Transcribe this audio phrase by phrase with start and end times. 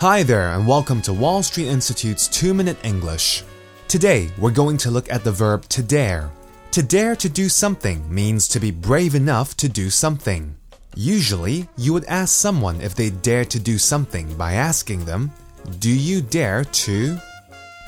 [0.00, 3.44] Hi there, and welcome to Wall Street Institute's 2 Minute English.
[3.86, 6.30] Today, we're going to look at the verb to dare.
[6.70, 10.56] To dare to do something means to be brave enough to do something.
[10.96, 15.32] Usually, you would ask someone if they dare to do something by asking them,
[15.80, 17.18] Do you dare to?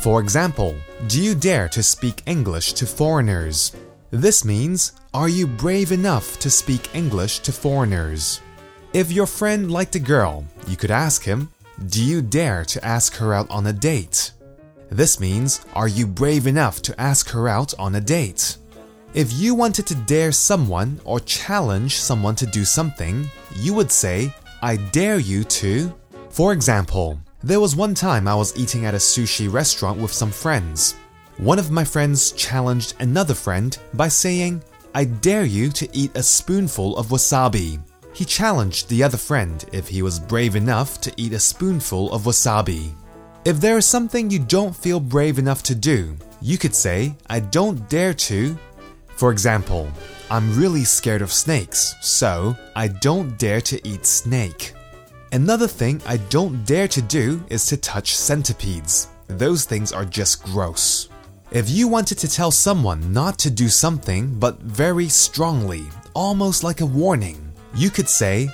[0.00, 0.74] For example,
[1.06, 3.70] do you dare to speak English to foreigners?
[4.10, 8.40] This means, are you brave enough to speak English to foreigners?
[8.92, 11.50] If your friend liked a girl, you could ask him,
[11.88, 14.32] Do you dare to ask her out on a date?
[14.90, 18.58] This means, are you brave enough to ask her out on a date?
[19.14, 24.34] If you wanted to dare someone or challenge someone to do something, you would say,
[24.60, 25.94] I dare you to.
[26.28, 30.30] For example, there was one time I was eating at a sushi restaurant with some
[30.30, 30.96] friends.
[31.38, 34.62] One of my friends challenged another friend by saying,
[34.94, 37.80] I dare you to eat a spoonful of wasabi.
[38.12, 42.24] He challenged the other friend if he was brave enough to eat a spoonful of
[42.24, 42.92] wasabi.
[43.44, 47.40] If there is something you don't feel brave enough to do, you could say, I
[47.40, 48.58] don't dare to.
[49.16, 49.88] For example,
[50.30, 54.74] I'm really scared of snakes, so I don't dare to eat snake.
[55.32, 59.08] Another thing I don't dare to do is to touch centipedes.
[59.28, 61.08] Those things are just gross.
[61.52, 66.80] If you wanted to tell someone not to do something, but very strongly, almost like
[66.80, 68.50] a warning, you could say,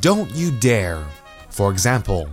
[0.00, 1.04] Don't you dare.
[1.50, 2.28] For example,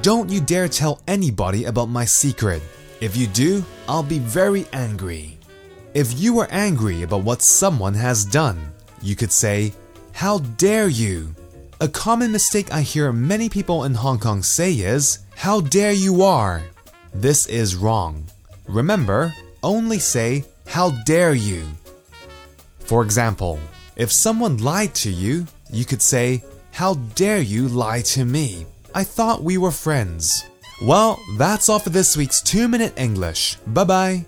[0.00, 2.62] Don't you dare tell anybody about my secret.
[3.00, 5.38] If you do, I'll be very angry.
[5.94, 8.72] If you are angry about what someone has done,
[9.02, 9.72] you could say,
[10.12, 11.34] How dare you?
[11.80, 16.22] A common mistake I hear many people in Hong Kong say is, How dare you
[16.22, 16.62] are?
[17.12, 18.24] This is wrong.
[18.68, 21.66] Remember, only say, How dare you?
[22.78, 23.58] For example,
[23.96, 28.66] if someone lied to you, you could say, How dare you lie to me?
[28.94, 30.44] I thought we were friends.
[30.82, 33.56] Well, that's all for this week's 2 Minute English.
[33.66, 34.26] Bye bye.